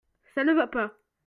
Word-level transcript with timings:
ça 0.33 0.43
ne 0.43 0.53
va 0.53 0.65
pas. 0.67 0.97